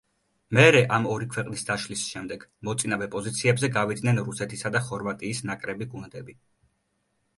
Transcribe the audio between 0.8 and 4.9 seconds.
ამ ორი ქვეყნის დაშლის შემდეგ მოწინავე პოზიციებზე გავიდნენ რუსეთისა და